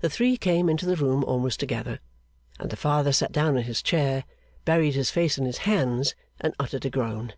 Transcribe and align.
The 0.00 0.10
three 0.10 0.36
came 0.36 0.68
into 0.68 0.86
the 0.86 0.96
room 0.96 1.22
almost 1.22 1.60
together; 1.60 2.00
and 2.58 2.68
the 2.68 2.74
Father 2.76 3.12
sat 3.12 3.30
down 3.30 3.56
in 3.56 3.62
his 3.62 3.80
chair, 3.80 4.24
buried 4.64 4.94
his 4.96 5.12
face 5.12 5.38
in 5.38 5.44
his 5.44 5.58
hands, 5.58 6.16
and 6.40 6.52
uttered 6.58 6.84
a 6.84 6.90
groan. 6.90 7.34